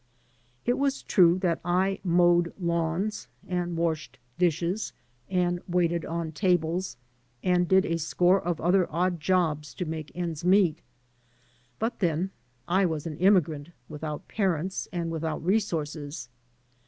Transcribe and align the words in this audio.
It 0.65 0.79
was 0.79 1.03
true 1.03 1.37
that 1.43 1.63
/ 1.63 1.63
mowed 1.63 1.95
240 1.99 2.15
AN 2.17 2.17
AMERICAN 2.17 2.47
IN 2.47 2.47
THE 2.47 2.65
MAKING 2.65 2.71
lawns, 2.71 3.27
and 3.47 3.77
washed 3.77 4.19
dishes, 4.39 4.93
and 5.29 5.61
waited 5.67 6.05
on 6.05 6.31
tables, 6.31 6.97
and 7.43 7.67
did 7.67 7.85
a 7.85 7.99
score 7.99 8.41
of 8.43 8.59
other 8.59 8.91
odd 8.91 9.19
jobs 9.19 9.75
to 9.75 9.85
make 9.85 10.11
ends 10.15 10.43
meet; 10.43 10.79
but, 11.77 11.99
then, 11.99 12.31
I 12.67 12.83
was 12.83 13.05
an 13.05 13.17
immigrant 13.17 13.69
without 13.87 14.27
parents 14.27 14.87
and 14.91 15.11
without 15.11 15.45
resources. 15.45 16.29